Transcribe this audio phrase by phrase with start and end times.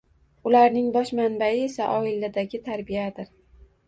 [0.51, 3.29] Ularning bosh manbai esa, oiladagi tarbiyadir